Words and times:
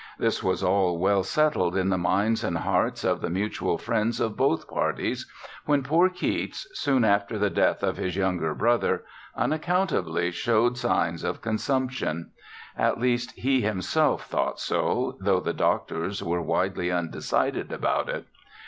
This 0.17 0.41
was 0.41 0.63
all 0.63 0.97
well 0.97 1.21
settled 1.21 1.77
in 1.77 1.89
the 1.89 1.97
minds 1.99 2.43
and 2.43 2.57
hearts 2.57 3.03
of 3.03 3.21
the 3.21 3.29
mutual 3.29 3.77
friends 3.77 4.19
of 4.19 4.35
both 4.35 4.67
parties, 4.67 5.29
when 5.65 5.83
poor 5.83 6.09
Keats, 6.09 6.67
soon 6.73 7.05
after 7.05 7.37
the 7.37 7.51
death 7.51 7.83
of 7.83 7.97
his 7.97 8.15
younger 8.15 8.55
brother, 8.55 9.03
unaccountably 9.35 10.31
showed 10.31 10.75
signs 10.75 11.23
of 11.23 11.43
consumption; 11.43 12.31
at 12.75 12.99
least, 12.99 13.33
he 13.33 13.61
himself 13.61 14.25
thought 14.25 14.59
so, 14.59 15.19
though 15.19 15.39
the 15.39 15.53
doctors 15.53 16.23
were 16.23 16.41
widely 16.41 16.89
undecided 16.91 17.71
about 17.71 18.09
it. 18.09 18.25